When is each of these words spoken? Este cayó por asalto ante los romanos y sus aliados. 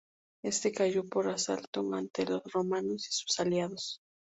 Este 0.43 0.71
cayó 0.71 1.03
por 1.05 1.29
asalto 1.29 1.93
ante 1.93 2.25
los 2.25 2.41
romanos 2.51 3.07
y 3.07 3.13
sus 3.13 3.39
aliados. 3.39 4.01